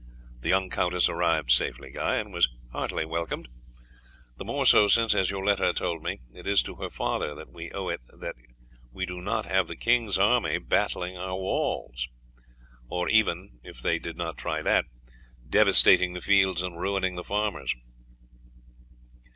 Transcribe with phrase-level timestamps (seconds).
[0.39, 3.47] The young countess arrived safely, Guy, and was heartily welcomed,
[4.37, 7.51] the more so since, as your letter told me, it is to her father that
[7.51, 8.33] we owe it that
[8.91, 12.07] we did not have the king's army battering our walls,
[12.89, 14.85] or, even if they did not try that,
[15.47, 17.75] devastating the fields and ruining the farmers."